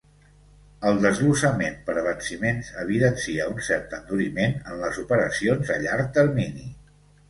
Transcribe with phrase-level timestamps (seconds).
[0.91, 6.71] El desglossament per venciments evidencia un cert enduriment en les operacions a llarg termini.